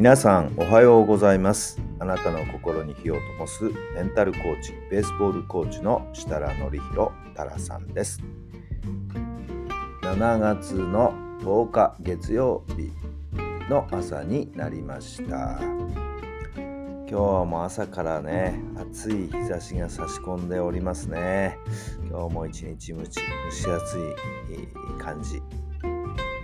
[0.00, 1.78] 皆さんおはようございます。
[1.98, 3.64] あなたの心に火を灯す
[3.94, 8.18] メンタルコーチベースボールコーチの設楽範弘太良さんです。
[10.00, 12.90] 7月の10日月曜日
[13.68, 15.60] の朝になりました。
[17.06, 17.14] 今日
[17.44, 21.58] も朝からね暑い日差しが差し込んでおりますね。
[22.08, 25.42] 今日も一日蒸し蒸し暑い感じ、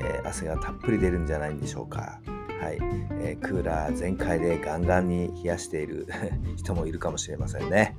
[0.00, 2.18] えー汗がたっぷり出るんじゃないんでしょうか。
[2.64, 2.78] はい、
[3.20, 6.08] えークーラー全開でガンガンに冷やしている
[6.56, 7.94] 人もいるかもしれませんね、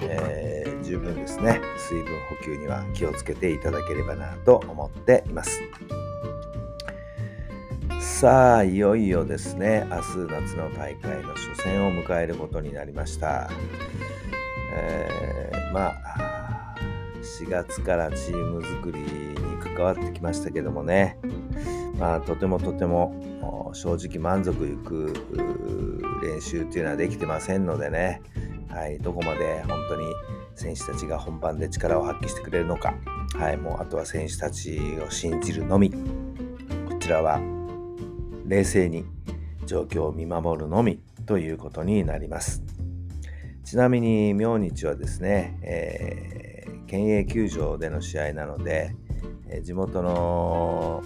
[0.00, 1.60] えー十分ですね。
[1.76, 5.60] 水分補給には気をつけていただければなと思っています。
[8.00, 9.86] さあいよいよですね。
[9.90, 13.50] 明日夏の大会の初戦を迎えることになりました、
[14.74, 16.74] えーまあ
[17.40, 21.18] 4月からチーム作りに関わってきましたけどもね。
[21.98, 25.12] まあとてもとても正直満足いく
[26.22, 28.22] 練習っていうのはできてませんのでね、
[28.68, 30.04] はい、どこまで本当に
[30.54, 32.94] 選手たちが本番で力を発揮してくれるのか、
[33.34, 35.90] はい、もうあとは選手たちを信じるのみ。
[35.90, 35.96] こ
[37.00, 37.40] ちらは
[38.46, 39.04] 冷静に
[39.66, 42.62] 状況を見守るのみということになります。
[43.64, 46.48] ちなみに明日はですね、えー
[46.88, 48.94] 県営球場での試合なので、
[49.48, 51.02] えー地元の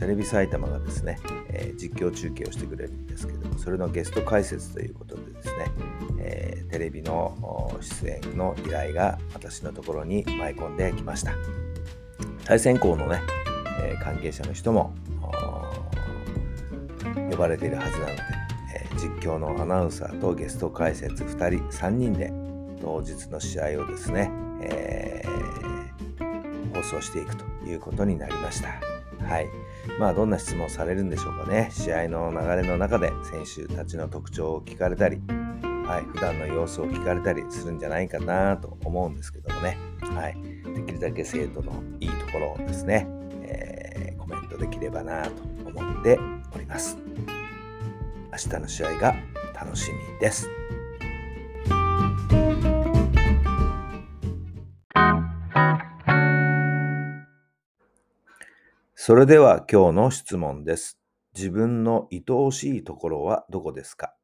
[0.00, 1.18] テレビ埼玉がですね、
[1.50, 5.66] えー実況中継をしてくれるんですけどもそれのゲスト解説ということでですね、
[6.18, 11.32] えーテレビの出演の依頼が私のところに舞い込んできました
[12.44, 13.20] 対戦校のね、
[13.82, 14.94] えー関係者の人も
[17.30, 18.22] 呼ばれているはずなので、
[18.74, 22.32] え実況のアナウンサーとゲスト解説2人3人で
[22.80, 24.30] 当日の試合をですね、
[24.62, 25.30] えー
[26.74, 28.89] 放送していくということになりました。
[29.30, 29.48] はい。
[30.00, 31.70] まあ、どんな質問されるんでしょうかね。
[31.72, 35.22] 試合の流れの中で選手たちの特徴を聞かれたり、
[35.86, 39.78] はい、普段の様子を聞かれたりするんじゃないかなと思うんですけどもね。
[40.00, 40.36] はい。
[40.74, 43.06] できるだけ生徒のいいところをですね、
[43.42, 46.18] えーコメントできればなと思って
[46.52, 46.96] おります。
[48.32, 49.14] 明日の試合が
[49.54, 50.59] 楽しみです。
[59.10, 60.96] それでは今日の質問です。
[61.34, 64.14] 自分の愛おしいところはどこですか？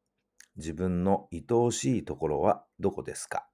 [0.55, 3.49] 自分の愛おしいところはどこですか？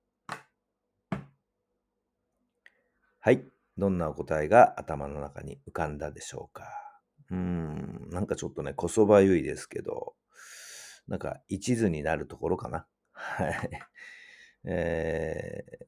[3.19, 3.43] はい。
[3.79, 6.65] どんなお答えが頭の中に浮かんだでしょうか？
[7.31, 8.09] うーん。
[8.11, 10.13] なんかちょっとね、こそばゆいですけど、
[11.07, 12.85] なんか一途になるところかな。
[13.11, 13.69] はい。
[14.65, 15.85] えー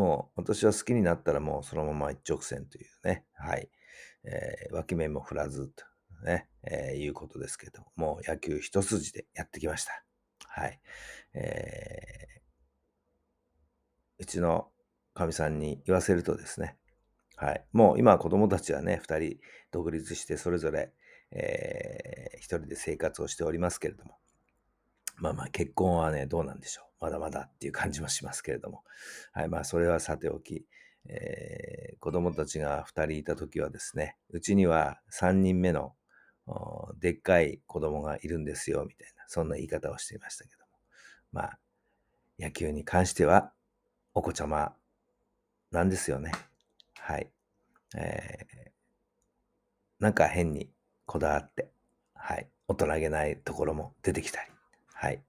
[0.00, 3.68] もう私は好きになったらもうそのまま一直線というね、はい。
[4.24, 5.84] えー脇目も振らずと
[6.24, 10.02] ね、えーいうことですけど、もう野球一筋でやってきました。
[10.46, 10.80] はい。
[11.34, 12.40] えー
[14.20, 14.68] うちの
[15.12, 16.78] かみさんに言わせるとですね、
[17.36, 17.64] はい。
[17.72, 19.36] もう今は子供たちはね、二人
[19.70, 20.94] 独立してそれぞれ、
[21.30, 24.16] えー一人で生活をしておりますけれども、
[25.16, 26.89] まあまあ結婚はね、どうなんでしょう。
[27.00, 28.84] まだまだっていう感じもしますけれども。
[29.32, 30.66] はい、まあそれはさておき、
[31.06, 35.94] えー子供たちが2人いた時はですね、うちには3人目の
[36.98, 40.66] でっかい子供がいるんですよ、みたいな、そんな言い方をしていましたけども。
[41.32, 41.58] まあ、
[42.38, 43.52] 野球に関しては、
[44.14, 44.74] お子ちゃま
[45.70, 46.32] なんですよね。
[46.98, 47.30] はい。
[47.96, 48.70] えー
[49.98, 50.70] なんか変に
[51.06, 51.70] こだわって、
[52.14, 52.48] はい。
[52.68, 54.50] 大人げないところも出てきたり、
[54.94, 55.22] はい。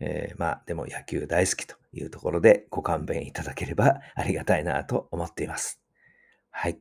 [0.00, 5.80] えーまあ、でも野球大好きというところでご勘弁いただければありがたいなと思っています。
[6.50, 6.78] はい。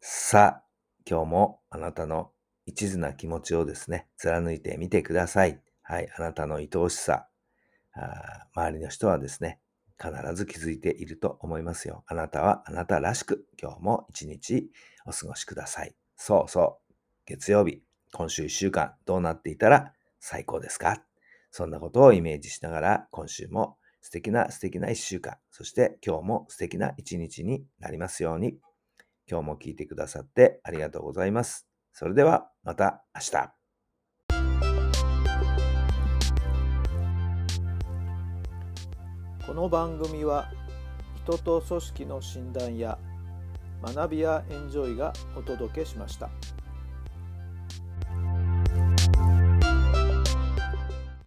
[0.00, 0.64] さあ、
[1.08, 2.32] 今日もあなたの
[2.66, 5.60] 一途な気持ちをですね、貫いてみてください。
[5.82, 6.08] はい。
[6.16, 7.28] あなたの愛おしさ、
[7.94, 9.60] あ周りの人はですね、
[10.00, 12.04] 必ず気づいていると思いますよ。
[12.06, 14.70] あなたはあなたらしく、今日も一日
[15.06, 15.94] お過ごしください。
[16.16, 16.92] そうそう。
[17.24, 17.82] 月曜日、
[18.12, 21.05] 今週一週間どうなっていたら最高ですか？
[21.56, 28.58] そんなことをイメージしながら、今週も素敵な素敵な一週間、そして今日も素敵な一日になりますように。
[29.26, 31.66] 今日も聞いてくださってありがとうございます。
[31.94, 33.54] それではまた明日。
[39.46, 40.50] この番組は
[41.24, 42.98] 人と組織の診断や
[43.82, 46.28] 学びやエンジョイがお届けしました。